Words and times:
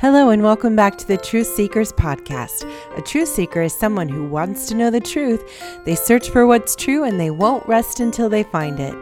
Hello, 0.00 0.30
and 0.30 0.44
welcome 0.44 0.76
back 0.76 0.96
to 0.96 1.08
the 1.08 1.16
Truth 1.16 1.48
Seekers 1.48 1.92
podcast. 1.92 2.62
A 2.96 3.02
truth 3.02 3.26
seeker 3.26 3.62
is 3.62 3.76
someone 3.76 4.08
who 4.08 4.28
wants 4.28 4.68
to 4.68 4.76
know 4.76 4.90
the 4.90 5.00
truth. 5.00 5.42
They 5.84 5.96
search 5.96 6.30
for 6.30 6.46
what's 6.46 6.76
true 6.76 7.02
and 7.02 7.18
they 7.18 7.32
won't 7.32 7.66
rest 7.66 7.98
until 7.98 8.28
they 8.28 8.44
find 8.44 8.78
it. 8.78 8.94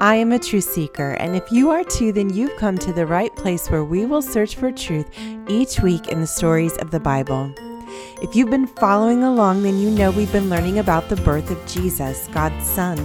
I 0.00 0.14
am 0.14 0.30
a 0.30 0.38
truth 0.38 0.62
seeker, 0.62 1.14
and 1.14 1.34
if 1.34 1.50
you 1.50 1.70
are 1.70 1.82
too, 1.82 2.12
then 2.12 2.32
you've 2.32 2.54
come 2.54 2.78
to 2.78 2.92
the 2.92 3.04
right 3.04 3.34
place 3.34 3.68
where 3.68 3.82
we 3.82 4.06
will 4.06 4.22
search 4.22 4.54
for 4.54 4.70
truth 4.70 5.10
each 5.48 5.80
week 5.80 6.06
in 6.06 6.20
the 6.20 6.26
stories 6.28 6.76
of 6.76 6.92
the 6.92 7.00
Bible. 7.00 7.52
If 8.22 8.36
you've 8.36 8.50
been 8.50 8.68
following 8.68 9.24
along, 9.24 9.64
then 9.64 9.80
you 9.80 9.90
know 9.90 10.12
we've 10.12 10.30
been 10.30 10.50
learning 10.50 10.78
about 10.78 11.08
the 11.08 11.16
birth 11.16 11.50
of 11.50 11.66
Jesus, 11.66 12.28
God's 12.28 12.64
Son 12.64 12.96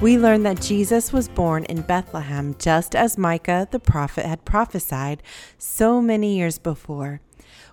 we 0.00 0.18
learn 0.18 0.42
that 0.42 0.60
Jesus 0.60 1.12
was 1.12 1.28
born 1.28 1.64
in 1.64 1.82
Bethlehem 1.82 2.54
just 2.58 2.94
as 2.96 3.16
Micah 3.16 3.68
the 3.70 3.78
prophet 3.78 4.26
had 4.26 4.44
prophesied 4.44 5.22
so 5.56 6.02
many 6.02 6.36
years 6.36 6.58
before. 6.58 7.20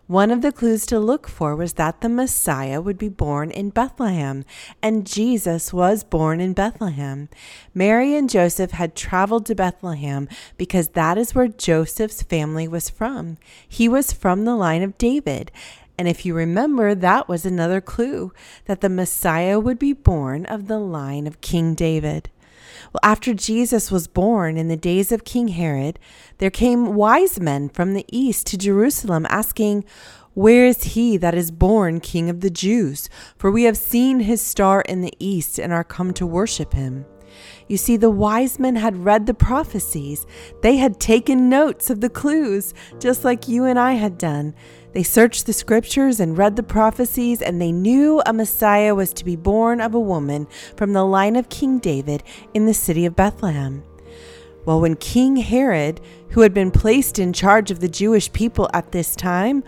One 0.08 0.30
of 0.30 0.42
the 0.42 0.52
clues 0.52 0.86
to 0.88 1.00
look 1.00 1.28
for 1.28 1.56
was 1.56 1.74
that 1.74 2.02
the 2.02 2.10
Messiah 2.10 2.82
would 2.82 2.98
be 2.98 3.08
born 3.08 3.50
in 3.50 3.70
Bethlehem, 3.70 4.44
and 4.82 5.08
Jesus 5.08 5.72
was 5.72 6.04
born 6.04 6.42
in 6.42 6.52
Bethlehem. 6.52 7.30
Mary 7.74 8.16
and 8.16 8.30
Joseph 8.30 8.72
had 8.72 8.94
traveled 8.94 9.46
to 9.46 9.56
Bethlehem 9.56 10.28
because 10.58 10.90
that 10.90 11.18
is 11.18 11.34
where 11.34 11.48
Joseph's 11.48 12.24
family 12.24 12.68
was 12.68 12.90
from. 12.90 13.38
He 13.68 13.88
was 13.88 14.12
from 14.12 14.44
the 14.44 14.56
line 14.56 14.84
of 14.84 14.98
David, 14.98 15.50
and 16.02 16.08
if 16.08 16.26
you 16.26 16.34
remember, 16.34 16.96
that 16.96 17.30
was 17.30 17.46
another 17.46 17.80
clue 17.80 18.34
that 18.66 18.82
the 18.82 18.90
Messiah 18.90 19.60
would 19.60 19.78
be 19.78 19.94
born 19.94 20.48
of 20.48 20.66
the 20.66 20.80
line 20.80 21.28
of 21.28 21.42
King 21.42 21.76
David. 21.76 22.32
Well, 22.92 23.02
after 23.04 23.36
Jesus 23.36 23.92
was 23.92 24.08
born 24.08 24.58
in 24.58 24.68
the 24.68 24.76
days 24.76 25.12
of 25.12 25.26
King 25.26 25.50
Herod, 25.50 26.00
there 26.40 26.50
came 26.50 26.96
wise 26.96 27.40
men 27.40 27.70
from 27.70 27.94
the 27.94 28.04
east 28.12 28.48
to 28.48 28.58
Jerusalem 28.58 29.28
asking, 29.30 29.86
Where 30.34 30.66
is 30.66 30.96
he 30.96 31.18
that 31.18 31.36
is 31.36 31.52
born 31.52 32.00
King 32.00 32.32
of 32.32 32.40
the 32.40 32.50
Jews? 32.50 33.08
For 33.38 33.52
we 33.52 33.66
have 33.66 33.78
seen 33.78 34.22
his 34.22 34.42
star 34.42 34.82
in 34.82 35.02
the 35.02 35.14
east 35.20 35.60
and 35.60 35.72
are 35.72 35.84
come 35.84 36.16
to 36.16 36.26
worship 36.26 36.74
him. 36.74 37.06
You 37.68 37.78
see, 37.78 37.96
the 37.96 38.10
wise 38.10 38.60
men 38.60 38.76
had 38.76 39.06
read 39.06 39.28
the 39.28 39.34
prophecies. 39.34 40.26
They 40.62 40.78
had 40.78 41.00
taken 41.00 41.48
notes 41.48 41.90
of 41.90 42.02
the 42.02 42.10
clues, 42.10 42.74
just 43.00 43.24
like 43.24 43.48
you 43.48 43.66
and 43.66 43.80
I 43.80 43.94
had 43.94 44.18
done. 44.18 44.56
They 44.94 45.04
searched 45.04 45.46
the 45.46 45.54
scriptures 45.54 46.20
and 46.20 46.38
read 46.38 46.56
the 46.56 46.64
prophecies, 46.64 47.42
and 47.42 47.62
they 47.62 47.72
knew 47.72 48.22
a 48.26 48.34
Messiah 48.34 48.94
was 48.94 49.14
to 49.14 49.26
be 49.26 49.36
born 49.36 49.80
of 49.80 49.94
a 49.94 50.00
woman 50.00 50.48
from 50.76 50.94
the 50.94 51.06
line 51.06 51.36
of 51.36 51.50
King 51.50 51.80
David 51.80 52.24
in 52.54 52.66
the 52.66 52.74
city 52.74 53.06
of 53.06 53.16
Bethlehem. 53.16 53.84
Well, 54.66 54.82
when 54.82 54.96
King 54.96 55.38
Herod, 55.38 56.02
who 56.30 56.42
had 56.42 56.54
been 56.54 56.72
placed 56.72 57.18
in 57.20 57.34
charge 57.34 57.72
of 57.72 57.80
the 57.80 57.88
Jewish 57.88 58.32
people 58.32 58.70
at 58.74 58.92
this 58.92 59.16
time, 59.16 59.64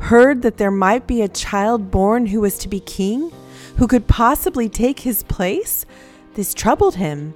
heard 0.00 0.42
that 0.42 0.58
there 0.58 0.72
might 0.72 1.06
be 1.06 1.22
a 1.22 1.28
child 1.28 1.90
born 1.90 2.26
who 2.26 2.40
was 2.40 2.58
to 2.58 2.68
be 2.68 2.80
king, 2.80 3.32
who 3.76 3.86
could 3.86 4.06
possibly 4.06 4.68
take 4.68 5.00
his 5.00 5.22
place, 5.22 5.86
this 6.34 6.52
troubled 6.52 6.96
him 6.96 7.34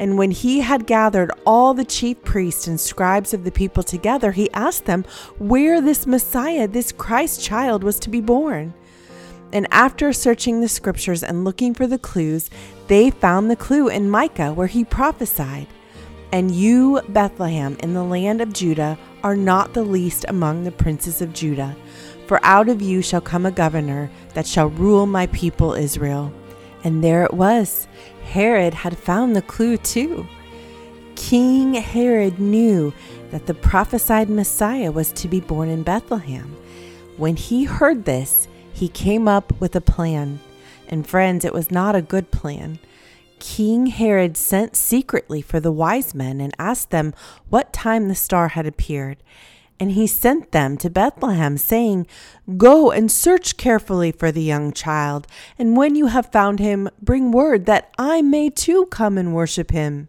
and 0.00 0.16
when 0.16 0.30
he 0.30 0.60
had 0.60 0.86
gathered 0.86 1.30
all 1.44 1.74
the 1.74 1.84
chief 1.84 2.22
priests 2.24 2.66
and 2.66 2.80
scribes 2.80 3.34
of 3.34 3.44
the 3.44 3.52
people 3.52 3.82
together, 3.82 4.32
he 4.32 4.50
asked 4.52 4.86
them 4.86 5.04
where 5.38 5.82
this 5.82 6.06
Messiah, 6.06 6.66
this 6.66 6.90
Christ 6.90 7.44
child, 7.44 7.84
was 7.84 8.00
to 8.00 8.08
be 8.08 8.22
born. 8.22 8.72
And 9.52 9.66
after 9.70 10.14
searching 10.14 10.62
the 10.62 10.68
scriptures 10.68 11.22
and 11.22 11.44
looking 11.44 11.74
for 11.74 11.86
the 11.86 11.98
clues, 11.98 12.48
they 12.86 13.10
found 13.10 13.50
the 13.50 13.56
clue 13.56 13.88
in 13.88 14.08
Micah 14.08 14.54
where 14.54 14.68
he 14.68 14.84
prophesied. 14.84 15.66
And 16.32 16.50
you, 16.50 17.02
Bethlehem, 17.10 17.76
in 17.82 17.92
the 17.92 18.02
land 18.02 18.40
of 18.40 18.54
Judah, 18.54 18.98
are 19.22 19.36
not 19.36 19.74
the 19.74 19.84
least 19.84 20.24
among 20.28 20.64
the 20.64 20.72
princes 20.72 21.20
of 21.20 21.34
Judah, 21.34 21.76
for 22.26 22.40
out 22.42 22.70
of 22.70 22.80
you 22.80 23.02
shall 23.02 23.20
come 23.20 23.44
a 23.44 23.50
governor 23.50 24.10
that 24.32 24.46
shall 24.46 24.70
rule 24.70 25.04
my 25.04 25.26
people 25.26 25.74
Israel. 25.74 26.32
And 26.84 27.04
there 27.04 27.22
it 27.22 27.34
was. 27.34 27.86
Herod 28.30 28.74
had 28.74 28.96
found 28.96 29.34
the 29.34 29.42
clue 29.42 29.76
too. 29.76 30.24
King 31.16 31.74
Herod 31.74 32.38
knew 32.38 32.94
that 33.32 33.46
the 33.46 33.54
prophesied 33.54 34.30
Messiah 34.30 34.92
was 34.92 35.10
to 35.14 35.26
be 35.26 35.40
born 35.40 35.68
in 35.68 35.82
Bethlehem. 35.82 36.56
When 37.16 37.34
he 37.34 37.64
heard 37.64 38.04
this, 38.04 38.46
he 38.72 38.86
came 38.86 39.26
up 39.26 39.52
with 39.60 39.74
a 39.74 39.80
plan. 39.80 40.38
And 40.86 41.06
friends, 41.06 41.44
it 41.44 41.52
was 41.52 41.72
not 41.72 41.96
a 41.96 42.02
good 42.02 42.30
plan. 42.30 42.78
King 43.40 43.86
Herod 43.86 44.36
sent 44.36 44.76
secretly 44.76 45.42
for 45.42 45.58
the 45.58 45.72
wise 45.72 46.14
men 46.14 46.40
and 46.40 46.54
asked 46.56 46.90
them 46.90 47.12
what 47.48 47.72
time 47.72 48.06
the 48.06 48.14
star 48.14 48.48
had 48.48 48.64
appeared. 48.64 49.16
And 49.80 49.92
he 49.92 50.06
sent 50.06 50.52
them 50.52 50.76
to 50.76 50.90
Bethlehem, 50.90 51.56
saying, 51.56 52.06
Go 52.58 52.90
and 52.90 53.10
search 53.10 53.56
carefully 53.56 54.12
for 54.12 54.30
the 54.30 54.42
young 54.42 54.72
child, 54.72 55.26
and 55.58 55.74
when 55.76 55.94
you 55.94 56.08
have 56.08 56.30
found 56.30 56.60
him, 56.60 56.90
bring 57.00 57.32
word 57.32 57.64
that 57.64 57.90
I 57.98 58.20
may 58.20 58.50
too 58.50 58.86
come 58.86 59.16
and 59.16 59.34
worship 59.34 59.70
him. 59.70 60.08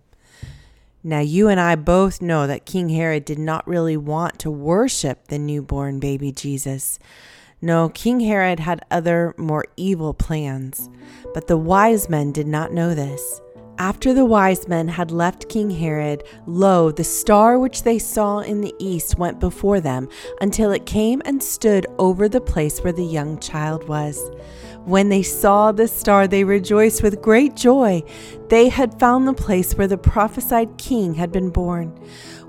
Now, 1.03 1.19
you 1.19 1.47
and 1.47 1.59
I 1.59 1.75
both 1.75 2.21
know 2.21 2.45
that 2.45 2.65
King 2.65 2.89
Herod 2.89 3.25
did 3.25 3.39
not 3.39 3.67
really 3.67 3.97
want 3.97 4.37
to 4.39 4.51
worship 4.51 5.29
the 5.29 5.39
newborn 5.39 5.99
baby 5.99 6.31
Jesus. 6.31 6.99
No, 7.59 7.89
King 7.89 8.19
Herod 8.19 8.59
had 8.59 8.85
other, 8.91 9.33
more 9.37 9.65
evil 9.77 10.13
plans, 10.13 10.89
but 11.33 11.47
the 11.47 11.57
wise 11.57 12.09
men 12.09 12.31
did 12.31 12.47
not 12.47 12.73
know 12.73 12.93
this. 12.93 13.41
After 13.81 14.13
the 14.13 14.25
wise 14.27 14.67
men 14.67 14.89
had 14.89 15.09
left 15.09 15.49
King 15.49 15.71
Herod, 15.71 16.23
lo, 16.45 16.91
the 16.91 17.03
star 17.03 17.57
which 17.57 17.81
they 17.81 17.97
saw 17.97 18.37
in 18.37 18.61
the 18.61 18.75
east 18.77 19.17
went 19.17 19.39
before 19.39 19.79
them 19.79 20.07
until 20.39 20.71
it 20.71 20.85
came 20.85 21.19
and 21.25 21.41
stood 21.41 21.87
over 21.97 22.29
the 22.29 22.41
place 22.41 22.81
where 22.81 22.93
the 22.93 23.03
young 23.03 23.39
child 23.39 23.87
was. 23.87 24.21
When 24.85 25.09
they 25.09 25.21
saw 25.21 25.71
the 25.71 25.87
star, 25.87 26.27
they 26.27 26.43
rejoiced 26.43 27.03
with 27.03 27.21
great 27.21 27.55
joy. 27.55 28.01
They 28.49 28.67
had 28.67 28.99
found 28.99 29.27
the 29.27 29.33
place 29.33 29.75
where 29.75 29.87
the 29.87 29.97
prophesied 29.97 30.77
king 30.79 31.13
had 31.13 31.31
been 31.31 31.51
born. 31.51 31.89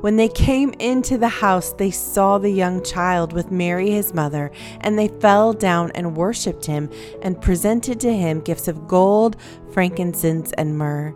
When 0.00 0.16
they 0.16 0.28
came 0.28 0.72
into 0.78 1.19
the 1.19 1.28
house, 1.28 1.75
they 1.75 1.91
saw 1.91 2.38
the 2.38 2.50
young 2.50 2.82
child 2.82 3.34
with 3.34 3.53
Mary 3.53 3.91
his 3.91 4.15
mother, 4.15 4.50
and 4.81 4.98
they 4.98 5.09
fell 5.09 5.53
down 5.53 5.93
and 5.94 6.16
worshipped 6.16 6.65
him 6.65 6.88
and 7.20 7.41
presented 7.41 8.00
to 8.00 8.12
him 8.12 8.41
gifts 8.41 8.66
of 8.66 8.88
gold, 8.88 9.37
frankincense, 9.70 10.53
and 10.54 10.78
myrrh. 10.78 11.14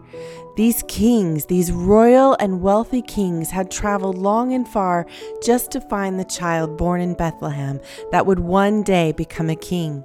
These 0.56 0.84
kings, 0.86 1.46
these 1.46 1.72
royal 1.72 2.36
and 2.38 2.60
wealthy 2.60 3.02
kings, 3.02 3.50
had 3.50 3.70
traveled 3.70 4.18
long 4.18 4.52
and 4.52 4.68
far 4.68 5.06
just 5.42 5.70
to 5.72 5.80
find 5.80 6.20
the 6.20 6.24
child 6.24 6.76
born 6.76 7.00
in 7.00 7.14
Bethlehem 7.14 7.80
that 8.12 8.26
would 8.26 8.38
one 8.38 8.82
day 8.82 9.12
become 9.12 9.48
a 9.48 9.56
king. 9.56 10.04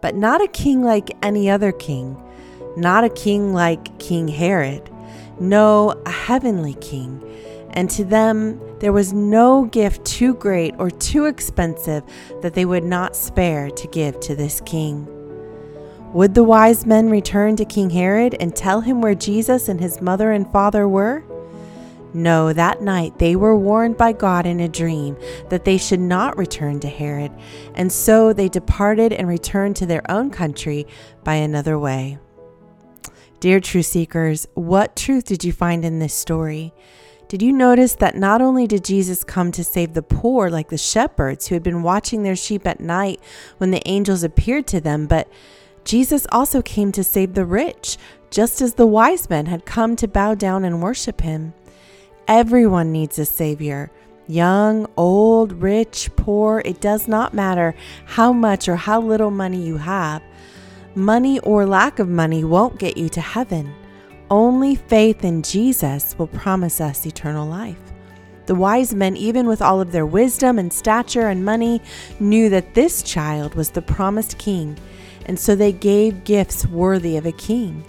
But 0.00 0.14
not 0.14 0.42
a 0.42 0.48
king 0.48 0.82
like 0.82 1.16
any 1.22 1.50
other 1.50 1.72
king, 1.72 2.22
not 2.76 3.04
a 3.04 3.08
king 3.08 3.52
like 3.52 3.98
King 3.98 4.28
Herod. 4.28 4.90
No, 5.40 6.00
a 6.06 6.10
heavenly 6.10 6.74
king 6.74 7.22
and 7.70 7.90
to 7.90 8.04
them 8.04 8.60
there 8.80 8.92
was 8.92 9.12
no 9.12 9.64
gift 9.66 10.04
too 10.04 10.34
great 10.34 10.74
or 10.78 10.90
too 10.90 11.26
expensive 11.26 12.02
that 12.42 12.54
they 12.54 12.64
would 12.64 12.84
not 12.84 13.16
spare 13.16 13.70
to 13.70 13.86
give 13.88 14.18
to 14.20 14.34
this 14.34 14.60
king. 14.62 15.06
Would 16.12 16.34
the 16.34 16.44
wise 16.44 16.86
men 16.86 17.10
return 17.10 17.56
to 17.56 17.64
King 17.64 17.90
Herod 17.90 18.34
and 18.40 18.56
tell 18.56 18.80
him 18.80 19.02
where 19.02 19.14
Jesus 19.14 19.68
and 19.68 19.78
his 19.78 20.00
mother 20.00 20.32
and 20.32 20.50
father 20.50 20.88
were? 20.88 21.22
No, 22.14 22.52
that 22.52 22.80
night 22.80 23.18
they 23.18 23.36
were 23.36 23.56
warned 23.56 23.96
by 23.96 24.12
God 24.12 24.46
in 24.46 24.60
a 24.60 24.68
dream 24.68 25.16
that 25.50 25.64
they 25.64 25.76
should 25.76 26.00
not 26.00 26.38
return 26.38 26.80
to 26.80 26.88
Herod, 26.88 27.32
and 27.74 27.92
so 27.92 28.32
they 28.32 28.48
departed 28.48 29.12
and 29.12 29.28
returned 29.28 29.76
to 29.76 29.86
their 29.86 30.10
own 30.10 30.30
country 30.30 30.86
by 31.22 31.34
another 31.34 31.78
way. 31.78 32.18
Dear 33.40 33.60
truth 33.60 33.86
seekers, 33.86 34.46
what 34.54 34.96
truth 34.96 35.26
did 35.26 35.44
you 35.44 35.52
find 35.52 35.84
in 35.84 35.98
this 35.98 36.14
story? 36.14 36.72
Did 37.28 37.42
you 37.42 37.52
notice 37.52 37.94
that 37.96 38.16
not 38.16 38.40
only 38.40 38.66
did 38.66 38.84
Jesus 38.84 39.22
come 39.22 39.52
to 39.52 39.62
save 39.62 39.92
the 39.92 40.02
poor, 40.02 40.48
like 40.48 40.70
the 40.70 40.78
shepherds 40.78 41.46
who 41.46 41.54
had 41.54 41.62
been 41.62 41.82
watching 41.82 42.22
their 42.22 42.34
sheep 42.34 42.66
at 42.66 42.80
night 42.80 43.20
when 43.58 43.70
the 43.70 43.86
angels 43.86 44.24
appeared 44.24 44.66
to 44.68 44.80
them, 44.80 45.06
but 45.06 45.28
Jesus 45.84 46.26
also 46.32 46.62
came 46.62 46.90
to 46.92 47.04
save 47.04 47.34
the 47.34 47.44
rich, 47.44 47.98
just 48.30 48.62
as 48.62 48.74
the 48.74 48.86
wise 48.86 49.28
men 49.28 49.46
had 49.46 49.66
come 49.66 49.94
to 49.96 50.08
bow 50.08 50.34
down 50.34 50.64
and 50.64 50.82
worship 50.82 51.20
him? 51.20 51.52
Everyone 52.28 52.92
needs 52.92 53.18
a 53.18 53.24
Savior. 53.24 53.90
Young, 54.26 54.86
old, 54.98 55.62
rich, 55.62 56.10
poor, 56.14 56.60
it 56.62 56.78
does 56.78 57.08
not 57.08 57.32
matter 57.32 57.74
how 58.04 58.34
much 58.34 58.68
or 58.68 58.76
how 58.76 59.00
little 59.00 59.30
money 59.30 59.62
you 59.66 59.78
have. 59.78 60.22
Money 60.94 61.38
or 61.38 61.64
lack 61.64 61.98
of 61.98 62.06
money 62.06 62.44
won't 62.44 62.78
get 62.78 62.98
you 62.98 63.08
to 63.08 63.22
heaven. 63.22 63.74
Only 64.30 64.74
faith 64.74 65.24
in 65.24 65.40
Jesus 65.40 66.18
will 66.18 66.26
promise 66.26 66.82
us 66.82 67.06
eternal 67.06 67.48
life. 67.48 67.80
The 68.44 68.54
wise 68.54 68.94
men, 68.94 69.16
even 69.16 69.46
with 69.46 69.62
all 69.62 69.80
of 69.80 69.90
their 69.90 70.04
wisdom 70.04 70.58
and 70.58 70.70
stature 70.70 71.28
and 71.28 71.46
money, 71.46 71.80
knew 72.20 72.50
that 72.50 72.74
this 72.74 73.02
child 73.02 73.54
was 73.54 73.70
the 73.70 73.80
promised 73.80 74.36
king, 74.36 74.76
and 75.24 75.38
so 75.38 75.56
they 75.56 75.72
gave 75.72 76.24
gifts 76.24 76.66
worthy 76.66 77.16
of 77.16 77.24
a 77.24 77.32
king. 77.32 77.82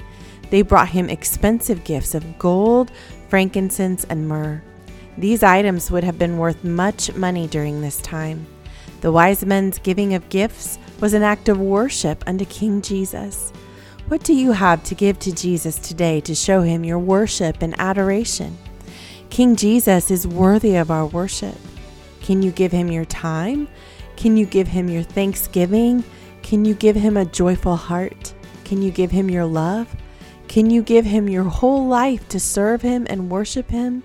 They 0.50 0.62
brought 0.62 0.90
him 0.90 1.10
expensive 1.10 1.84
gifts 1.84 2.16
of 2.16 2.40
gold, 2.40 2.92
frankincense, 3.30 4.04
and 4.06 4.28
myrrh. 4.28 4.62
These 5.18 5.44
items 5.44 5.92
would 5.92 6.04
have 6.04 6.18
been 6.18 6.38
worth 6.38 6.64
much 6.64 7.14
money 7.14 7.48
during 7.48 7.82
this 7.82 7.98
time. 8.02 8.46
The 9.02 9.12
wise 9.12 9.46
men's 9.46 9.80
giving 9.80 10.14
of 10.14 10.30
gifts 10.30 10.78
was 11.00 11.14
an 11.14 11.24
act 11.24 11.48
of 11.48 11.60
worship 11.60 12.24
unto 12.28 12.46
King 12.46 12.82
Jesus. 12.82 13.52
What 14.08 14.24
do 14.24 14.34
you 14.34 14.52
have 14.52 14.84
to 14.86 14.96
give 14.96 15.20
to 15.20 15.32
Jesus 15.32 15.78
today 15.78 16.20
to 16.22 16.34
show 16.34 16.62
him 16.62 16.84
your 16.84 17.00
worship 17.00 17.62
and 17.62 17.80
adoration? 17.80 18.58
King 19.30 19.56
Jesus 19.56 20.10
is 20.10 20.28
worthy 20.28 20.76
of 20.76 20.90
our 20.90 21.06
worship. 21.06 21.56
Can 22.22 22.42
you 22.42 22.52
give 22.52 22.72
him 22.72 22.92
your 22.92 23.06
time? 23.06 23.68
Can 24.18 24.36
you 24.36 24.46
give 24.46 24.68
him 24.68 24.90
your 24.90 25.04
thanksgiving? 25.04 26.04
Can 26.42 26.66
you 26.66 26.74
give 26.74 26.96
him 26.96 27.18
a 27.18 27.26
joyful 27.26 27.76
heart? 27.76 28.34
Can 28.66 28.82
you 28.82 28.92
give 28.92 29.12
him 29.12 29.30
your 29.30 29.46
love? 29.46 29.96
Can 30.50 30.72
you 30.72 30.82
give 30.82 31.06
him 31.06 31.30
your 31.30 31.44
whole 31.44 31.86
life 31.86 32.28
to 32.30 32.40
serve 32.40 32.82
him 32.82 33.06
and 33.08 33.30
worship 33.30 33.70
him? 33.70 34.02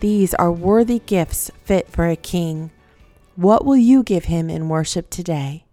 These 0.00 0.34
are 0.34 0.52
worthy 0.52 0.98
gifts 0.98 1.50
fit 1.64 1.88
for 1.88 2.06
a 2.06 2.14
king. 2.14 2.70
What 3.36 3.64
will 3.64 3.78
you 3.78 4.02
give 4.02 4.26
him 4.26 4.50
in 4.50 4.68
worship 4.68 5.08
today? 5.08 5.64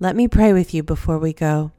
Let 0.00 0.16
me 0.16 0.26
pray 0.26 0.52
with 0.52 0.74
you 0.74 0.82
before 0.82 1.20
we 1.20 1.32
go. 1.32 1.70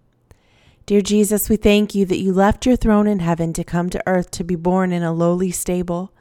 Dear 0.86 1.02
Jesus, 1.02 1.50
we 1.50 1.58
thank 1.58 1.94
you 1.94 2.06
that 2.06 2.20
you 2.20 2.32
left 2.32 2.66
your 2.66 2.78
throne 2.78 3.06
in 3.06 3.20
heaven 3.20 3.52
to 3.52 3.66
come 3.66 3.90
to 3.90 4.04
earth 4.08 4.32
to 4.32 4.46
be 4.46 4.56
born 4.56 4.94
in 4.94 5.04
a 5.04 5.12
lowly 5.12 5.52
stable. 5.52 6.14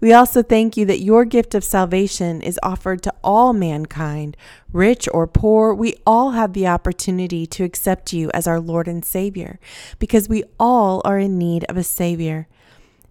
We 0.00 0.12
also 0.12 0.42
thank 0.42 0.76
you 0.76 0.84
that 0.86 1.00
your 1.00 1.24
gift 1.24 1.54
of 1.54 1.64
salvation 1.64 2.40
is 2.40 2.60
offered 2.62 3.02
to 3.02 3.14
all 3.24 3.52
mankind, 3.52 4.36
rich 4.72 5.08
or 5.12 5.26
poor. 5.26 5.74
We 5.74 5.96
all 6.06 6.32
have 6.32 6.52
the 6.52 6.66
opportunity 6.66 7.46
to 7.46 7.64
accept 7.64 8.12
you 8.12 8.30
as 8.32 8.46
our 8.46 8.60
Lord 8.60 8.86
and 8.86 9.04
Savior 9.04 9.58
because 9.98 10.28
we 10.28 10.44
all 10.58 11.02
are 11.04 11.18
in 11.18 11.38
need 11.38 11.64
of 11.64 11.76
a 11.76 11.82
Savior. 11.82 12.46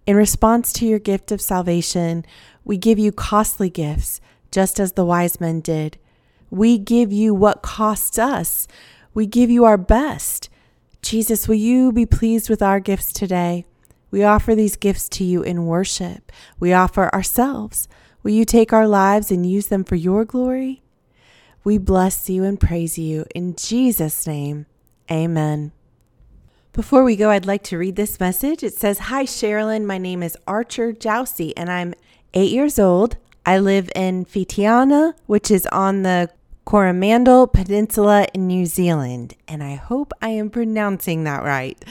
In 0.06 0.16
response 0.16 0.72
to 0.74 0.86
your 0.86 0.98
gift 0.98 1.30
of 1.30 1.40
salvation, 1.40 2.24
we 2.64 2.78
give 2.78 2.98
you 2.98 3.12
costly 3.12 3.68
gifts, 3.68 4.20
just 4.50 4.80
as 4.80 4.92
the 4.92 5.04
wise 5.04 5.40
men 5.40 5.60
did. 5.60 5.98
We 6.50 6.78
give 6.78 7.12
you 7.12 7.34
what 7.34 7.60
costs 7.60 8.18
us. 8.18 8.66
We 9.12 9.26
give 9.26 9.50
you 9.50 9.64
our 9.64 9.76
best. 9.76 10.48
Jesus, 11.02 11.46
will 11.46 11.56
you 11.56 11.92
be 11.92 12.06
pleased 12.06 12.48
with 12.48 12.62
our 12.62 12.80
gifts 12.80 13.12
today? 13.12 13.66
We 14.10 14.24
offer 14.24 14.54
these 14.54 14.76
gifts 14.76 15.08
to 15.10 15.24
you 15.24 15.42
in 15.42 15.66
worship. 15.66 16.32
We 16.58 16.72
offer 16.72 17.12
ourselves. 17.14 17.88
Will 18.22 18.32
you 18.32 18.44
take 18.44 18.72
our 18.72 18.88
lives 18.88 19.30
and 19.30 19.48
use 19.48 19.68
them 19.68 19.84
for 19.84 19.96
your 19.96 20.24
glory? 20.24 20.82
We 21.64 21.78
bless 21.78 22.30
you 22.30 22.44
and 22.44 22.58
praise 22.58 22.98
you 22.98 23.26
in 23.34 23.54
Jesus' 23.54 24.26
name. 24.26 24.66
Amen. 25.10 25.72
Before 26.72 27.02
we 27.02 27.16
go, 27.16 27.30
I'd 27.30 27.46
like 27.46 27.64
to 27.64 27.78
read 27.78 27.96
this 27.96 28.20
message. 28.20 28.62
It 28.62 28.74
says 28.74 28.98
Hi, 28.98 29.24
Sherilyn. 29.24 29.84
My 29.84 29.98
name 29.98 30.22
is 30.22 30.36
Archer 30.46 30.92
Jousey, 30.92 31.52
and 31.56 31.70
I'm 31.70 31.94
eight 32.34 32.52
years 32.52 32.78
old. 32.78 33.16
I 33.44 33.58
live 33.58 33.90
in 33.96 34.26
Whitianga, 34.26 35.14
which 35.26 35.50
is 35.50 35.66
on 35.68 36.02
the 36.02 36.30
Coromandel 36.68 37.46
Peninsula 37.46 38.26
in 38.34 38.46
New 38.46 38.66
Zealand, 38.66 39.34
and 39.48 39.62
I 39.62 39.76
hope 39.76 40.12
I 40.20 40.28
am 40.28 40.50
pronouncing 40.50 41.24
that 41.24 41.42
right. 41.42 41.82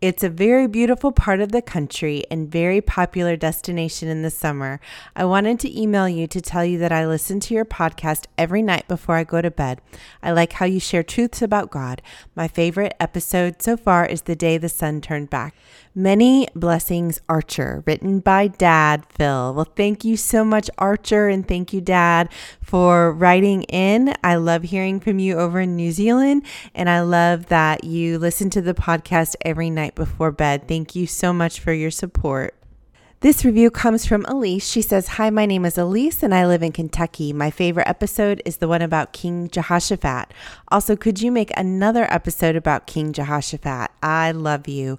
It's 0.00 0.24
a 0.24 0.28
very 0.28 0.66
beautiful 0.66 1.12
part 1.12 1.38
of 1.38 1.52
the 1.52 1.62
country 1.62 2.24
and 2.32 2.50
very 2.50 2.80
popular 2.80 3.36
destination 3.36 4.08
in 4.08 4.22
the 4.22 4.30
summer. 4.30 4.80
I 5.14 5.24
wanted 5.24 5.60
to 5.60 5.80
email 5.80 6.08
you 6.08 6.26
to 6.26 6.40
tell 6.40 6.64
you 6.64 6.78
that 6.78 6.90
I 6.90 7.06
listen 7.06 7.38
to 7.38 7.54
your 7.54 7.64
podcast 7.64 8.26
every 8.36 8.60
night 8.60 8.88
before 8.88 9.14
I 9.14 9.22
go 9.22 9.40
to 9.40 9.52
bed. 9.52 9.80
I 10.20 10.32
like 10.32 10.54
how 10.54 10.66
you 10.66 10.80
share 10.80 11.04
truths 11.04 11.40
about 11.40 11.70
God. 11.70 12.02
My 12.34 12.48
favorite 12.48 12.96
episode 12.98 13.62
so 13.62 13.76
far 13.76 14.04
is 14.04 14.22
The 14.22 14.34
Day 14.34 14.58
the 14.58 14.68
Sun 14.68 15.02
Turned 15.02 15.30
Back. 15.30 15.54
Many 15.94 16.48
Blessings 16.56 17.20
Archer, 17.28 17.84
written 17.86 18.18
by 18.18 18.48
Dad 18.48 19.06
Phil. 19.10 19.54
Well, 19.54 19.72
thank 19.76 20.04
you 20.04 20.16
so 20.16 20.44
much, 20.44 20.68
Archer, 20.76 21.28
and 21.28 21.46
thank 21.46 21.72
you, 21.72 21.80
Dad, 21.80 22.30
for 22.60 23.12
writing 23.12 23.62
in. 23.64 24.12
I 24.24 24.36
love 24.36 24.62
hearing 24.62 25.00
from 25.00 25.18
you 25.18 25.38
over 25.38 25.60
in 25.60 25.76
New 25.76 25.92
Zealand, 25.92 26.46
and 26.74 26.88
I 26.88 27.02
love 27.02 27.46
that 27.46 27.84
you 27.84 28.18
listen 28.18 28.48
to 28.50 28.62
the 28.62 28.72
podcast 28.72 29.36
every 29.42 29.68
night 29.68 29.94
before 29.94 30.32
bed. 30.32 30.66
Thank 30.66 30.96
you 30.96 31.06
so 31.06 31.34
much 31.34 31.60
for 31.60 31.74
your 31.74 31.90
support. 31.90 32.54
This 33.24 33.44
review 33.44 33.70
comes 33.70 34.04
from 34.04 34.26
Elise. 34.26 34.66
She 34.70 34.82
says, 34.82 35.08
Hi, 35.08 35.30
my 35.30 35.46
name 35.46 35.64
is 35.64 35.78
Elise 35.78 36.22
and 36.22 36.34
I 36.34 36.46
live 36.46 36.62
in 36.62 36.72
Kentucky. 36.72 37.32
My 37.32 37.50
favorite 37.50 37.88
episode 37.88 38.42
is 38.44 38.58
the 38.58 38.68
one 38.68 38.82
about 38.82 39.14
King 39.14 39.48
Jehoshaphat. 39.48 40.30
Also, 40.68 40.94
could 40.94 41.22
you 41.22 41.32
make 41.32 41.50
another 41.56 42.04
episode 42.12 42.54
about 42.54 42.86
King 42.86 43.14
Jehoshaphat? 43.14 43.90
I 44.02 44.32
love 44.32 44.68
you. 44.68 44.98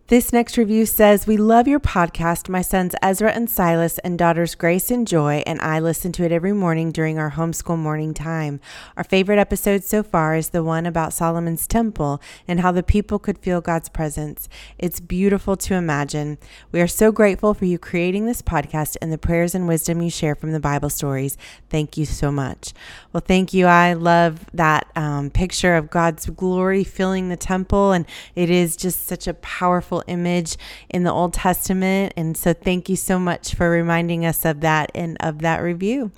This 0.08 0.32
next 0.32 0.56
review 0.56 0.86
says, 0.86 1.26
We 1.26 1.36
love 1.36 1.66
your 1.66 1.80
podcast. 1.80 2.48
My 2.48 2.62
sons 2.62 2.94
Ezra 3.02 3.32
and 3.32 3.50
Silas 3.50 3.98
and 3.98 4.16
daughters 4.16 4.54
Grace 4.54 4.88
and 4.88 5.04
Joy 5.04 5.42
and 5.44 5.60
I 5.60 5.80
listen 5.80 6.12
to 6.12 6.24
it 6.24 6.30
every 6.30 6.52
morning 6.52 6.92
during 6.92 7.18
our 7.18 7.32
homeschool 7.32 7.76
morning 7.76 8.14
time. 8.14 8.60
Our 8.96 9.02
favorite 9.02 9.40
episode 9.40 9.82
so 9.82 10.04
far 10.04 10.36
is 10.36 10.50
the 10.50 10.62
one 10.62 10.86
about 10.86 11.12
Solomon's 11.12 11.66
temple 11.66 12.22
and 12.46 12.60
how 12.60 12.70
the 12.70 12.84
people 12.84 13.18
could 13.18 13.36
feel 13.36 13.60
God's 13.60 13.88
presence. 13.88 14.48
It's 14.78 15.00
beautiful 15.00 15.56
to 15.56 15.74
imagine. 15.74 16.38
We 16.70 16.80
are 16.80 16.86
so 16.86 17.10
grateful 17.10 17.52
for 17.52 17.64
you 17.64 17.76
creating 17.76 18.26
this 18.26 18.42
podcast 18.42 18.96
and 19.02 19.12
the 19.12 19.18
prayers 19.18 19.56
and 19.56 19.66
wisdom 19.66 20.00
you 20.00 20.10
share 20.10 20.36
from 20.36 20.52
the 20.52 20.60
Bible 20.60 20.88
stories. 20.88 21.36
Thank 21.68 21.96
you 21.96 22.04
so 22.04 22.30
much. 22.30 22.74
Well, 23.12 23.24
thank 23.26 23.52
you. 23.52 23.66
I 23.66 23.94
love 23.94 24.46
that 24.54 24.86
um, 24.94 25.30
picture 25.30 25.74
of 25.74 25.90
God's 25.90 26.26
glory 26.26 26.84
filling 26.84 27.28
the 27.28 27.36
temple, 27.36 27.90
and 27.90 28.06
it 28.36 28.50
is 28.50 28.76
just 28.76 29.08
such 29.08 29.26
a 29.26 29.34
powerful 29.34 29.95
image 30.06 30.56
in 30.88 31.04
the 31.04 31.12
Old 31.12 31.32
Testament. 31.34 32.12
And 32.16 32.36
so 32.36 32.52
thank 32.52 32.88
you 32.88 32.96
so 32.96 33.18
much 33.18 33.54
for 33.54 33.70
reminding 33.70 34.24
us 34.24 34.44
of 34.44 34.60
that 34.60 34.90
and 34.94 35.16
of 35.20 35.40
that 35.40 35.58
review. 35.62 36.10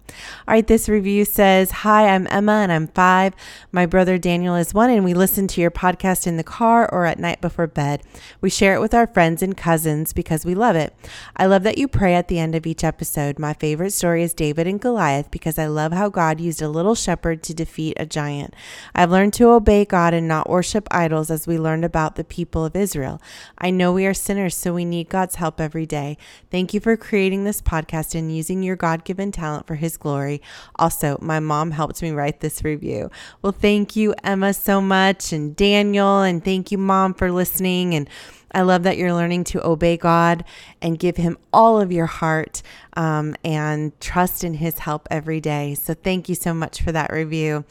All 0.47 0.55
right, 0.55 0.67
this 0.67 0.89
review 0.89 1.25
says 1.25 1.71
Hi, 1.71 2.09
I'm 2.09 2.27
Emma 2.31 2.53
and 2.53 2.73
I'm 2.73 2.89
five. 2.89 3.35
My 3.73 3.87
brother 3.87 4.19
Daniel 4.19 4.55
is 4.55 4.75
one, 4.75 4.91
and 4.91 5.05
we 5.05 5.15
listen 5.15 5.47
to 5.49 5.61
your 5.61 5.71
podcast 5.71 6.27
in 6.27 6.37
the 6.37 6.45
car 6.45 6.89
or 6.93 7.07
at 7.07 7.19
night 7.19 7.41
before 7.41 7.67
bed. 7.67 8.03
We 8.41 8.51
share 8.51 8.75
it 8.75 8.81
with 8.81 8.95
our 8.95 9.07
friends 9.07 9.43
and 9.43 9.57
cousins 9.57 10.13
because 10.13 10.45
we 10.45 10.55
love 10.55 10.77
it. 10.77 10.95
I 11.37 11.47
love 11.47 11.63
that 11.63 11.79
you 11.79 11.89
pray 11.89 12.15
at 12.15 12.29
the 12.29 12.39
end 12.39 12.55
of 12.55 12.67
each 12.67 12.85
episode. 12.85 13.39
My 13.39 13.55
favorite 13.55 13.93
story 13.93 14.23
is 14.23 14.35
David 14.35 14.67
and 14.67 14.81
Goliath 14.81 15.31
because 15.31 15.59
I 15.59 15.67
love 15.67 15.93
how 15.93 16.09
God 16.09 16.41
used 16.41 16.63
a 16.63 16.69
little 16.69 16.95
shepherd 16.95 17.43
to 17.45 17.55
defeat 17.55 17.97
a 17.99 18.07
giant. 18.07 18.55
I've 18.95 19.11
learned 19.11 19.35
to 19.35 19.51
obey 19.51 19.85
God 19.85 20.15
and 20.15 20.29
not 20.29 20.49
worship 20.49 20.89
idols 20.91 21.31
as 21.31 21.47
we 21.47 21.59
learned 21.59 21.85
about 21.85 22.17
the 22.17 22.25
people 22.25 22.65
of 22.65 22.77
Israel. 22.77 23.21
I 23.59 23.68
I 23.69 23.71
know 23.71 23.93
we 23.93 24.07
are 24.07 24.15
sinners, 24.15 24.57
so 24.57 24.73
we 24.73 24.87
need 24.87 25.11
God's 25.11 25.35
help 25.35 25.61
every 25.61 25.85
day. 25.85 26.17
Thank 26.51 26.73
you 26.73 26.81
for 26.81 26.97
creating 26.97 27.45
this 27.45 27.61
podcast 27.61 28.15
and 28.15 28.35
using 28.35 28.63
your 28.63 28.77
God 28.77 29.05
given 29.05 29.31
talent 29.31 29.67
for 29.67 29.75
His 29.75 29.99
glory. 29.99 30.41
Also, 30.77 31.19
my 31.21 31.39
mom 31.39 31.73
helped 31.73 32.01
me 32.01 32.11
write 32.11 32.41
this 32.41 32.65
review. 32.65 33.11
Well, 33.43 33.53
thank 33.53 33.95
you, 33.95 34.15
Emma, 34.25 34.55
so 34.55 34.81
much, 34.81 35.35
and 35.35 35.55
Daniel, 35.55 36.23
and 36.23 36.43
thank 36.43 36.73
you, 36.73 36.79
Mom, 36.79 37.13
for 37.13 37.31
listening. 37.31 37.95
And 37.95 38.09
I 38.53 38.63
love 38.63 38.83
that 38.85 38.97
you're 38.97 39.13
learning 39.13 39.45
to 39.45 39.67
obey 39.67 39.97
God 39.97 40.45
and 40.81 40.99
give 40.99 41.17
Him 41.17 41.39
all 41.53 41.81
of 41.81 41.93
your 41.93 42.07
heart 42.07 42.63
um, 42.97 43.35
and 43.45 43.99
trust 44.01 44.43
in 44.45 44.55
His 44.55 44.79
help 44.81 45.07
every 45.11 45.41
day. 45.41 45.75
So, 45.75 45.95
thank 45.95 46.29
you 46.29 46.35
so 46.35 46.55
much 46.55 46.83
for 46.83 46.93
that 46.93 47.13
review. 47.13 47.65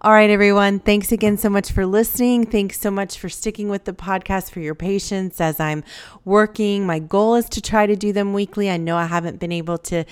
All 0.00 0.12
right, 0.12 0.30
everyone. 0.30 0.78
Thanks 0.78 1.12
again 1.12 1.36
so 1.36 1.50
much 1.50 1.70
for 1.72 1.84
listening. 1.84 2.46
Thanks 2.46 2.80
so 2.80 2.90
much 2.90 3.18
for 3.18 3.28
sticking 3.28 3.68
with 3.68 3.84
the 3.84 3.92
podcast, 3.92 4.50
for 4.50 4.60
your 4.60 4.74
patience 4.74 5.40
as 5.40 5.60
I'm 5.60 5.84
working. 6.24 6.86
My 6.86 6.98
goal 6.98 7.34
is 7.34 7.48
to 7.50 7.60
try 7.60 7.86
to 7.86 7.96
do 7.96 8.12
them 8.12 8.32
weekly. 8.32 8.70
I 8.70 8.76
know 8.76 8.96
I 8.96 9.06
haven't 9.06 9.38
been 9.38 9.52
able 9.52 9.78
to 9.78 10.04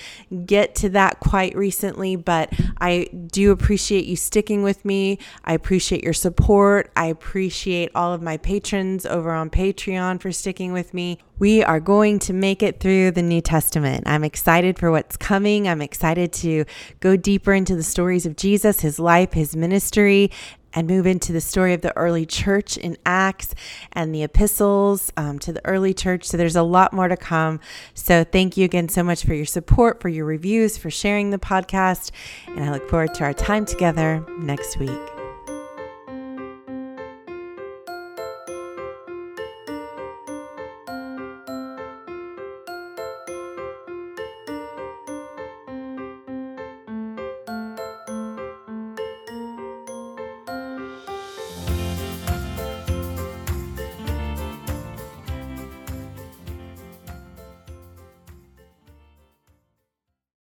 get 0.45 0.75
to 0.77 0.89
that 0.91 1.21
quite 1.21 1.57
recently, 1.57 2.17
but 2.17 2.53
I 2.81 3.09
do 3.29 3.53
appreciate 3.53 4.05
you 4.05 4.17
sticking 4.17 4.63
with 4.63 4.85
me. 4.85 5.19
I 5.45 5.55
appreciate 5.55 6.03
your 6.03 6.13
support. 6.13 6.91
I 6.97 7.07
appreciate 7.07 7.91
all 7.95 8.13
of 8.13 8.23
my 8.23 8.37
patrons 8.37 9.07
over 9.07 9.33
on 9.33 9.51
Patreon 9.51 10.10
for 10.19 10.33
sticking 10.33 10.73
with 10.73 10.93
me. 10.95 11.19
We 11.39 11.63
are 11.63 11.81
going 11.81 12.19
to 12.21 12.33
make 12.33 12.63
it 12.63 12.81
through 12.81 13.13
the 13.13 13.23
New 13.23 13.41
Testament. 13.41 14.05
I'm 14.07 14.25
excited 14.25 14.79
for 14.79 14.91
what's 14.91 15.17
coming. 15.17 15.69
I'm 15.69 15.83
excited 15.83 16.33
to 16.35 16.65
go 17.01 17.17
deeper 17.17 17.53
into 17.53 17.77
the 17.77 17.83
stories 17.83 18.27
of 18.27 18.37
Jesus, 18.37 18.81
his 18.81 18.99
life, 18.99 19.33
his 19.33 19.57
ministry, 19.57 20.31
and 20.73 20.87
move 20.87 21.07
into 21.07 21.33
the 21.33 21.41
story 21.41 21.75
of 21.75 21.81
the 21.81 21.97
early 21.97 22.25
church 22.25 22.77
in 22.77 22.97
Acts 23.05 23.55
and 23.93 24.15
the 24.15 24.23
epistles 24.23 25.13
um, 25.17 25.39
to 25.41 25.53
the 25.53 25.65
early 25.67 25.95
church. 25.95 26.25
So 26.25 26.37
there's 26.37 26.57
a 26.57 26.63
lot 26.63 26.93
more 26.93 27.09
to 27.09 27.17
come. 27.17 27.61
So 27.95 28.25
thank 28.25 28.57
you 28.57 28.65
again 28.65 28.89
so 28.89 29.03
much 29.03 29.25
for 29.25 29.35
your 29.35 29.47
support, 29.47 30.01
for 30.01 30.09
your 30.09 30.27
reviews, 30.27 30.79
for 30.79 30.91
sharing 30.91 31.31
the 31.31 31.39
podcast. 31.39 32.11
And 32.47 32.65
I 32.65 32.71
look 32.71 32.89
forward 32.89 33.15
to 33.15 33.25
our 33.25 33.35
time 33.35 33.65
together 33.65 34.25
next 34.39 34.79
week. 34.79 35.20